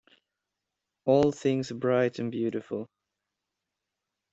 [1.05, 2.89] All things bright and beautiful.